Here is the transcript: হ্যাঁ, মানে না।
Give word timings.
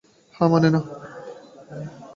হ্যাঁ, 0.35 0.49
মানে 0.49 0.69
না। 0.69 0.79